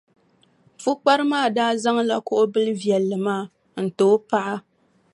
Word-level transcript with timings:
Pukpara 0.81 1.23
maa 1.31 1.47
daa 1.55 1.71
zaŋla 1.83 2.15
kuɣʼ 2.27 2.45
bilʼ 2.53 2.77
viɛlli 2.81 3.17
maa 3.25 3.43
n-ti 3.83 4.03
o 4.13 4.15
paɣa. 4.29 4.55